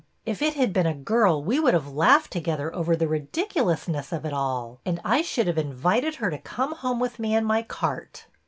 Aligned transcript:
If 0.25 0.41
it 0.41 0.55
had 0.55 0.73
been 0.73 0.87
a 0.87 0.95
girl, 0.95 1.43
we 1.43 1.59
would 1.59 1.75
have 1.75 1.91
laughed 1.93 2.33
together 2.33 2.73
over 2.73 2.95
the 2.95 3.07
ridiculousness 3.07 4.11
of 4.11 4.25
it 4.25 4.33
all, 4.33 4.79
and 4.83 4.99
I 5.05 5.21
should 5.21 5.45
have 5.45 5.59
invited 5.59 6.15
her 6.15 6.31
to 6.31 6.39
come 6.39 6.73
home 6.73 6.99
with 6.99 7.19
me 7.19 7.35
in 7.35 7.45
my 7.45 7.61
cart. 7.61 8.25